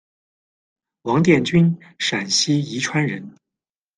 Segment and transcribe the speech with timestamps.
[1.03, 3.35] 王殿军，陕西宜川人。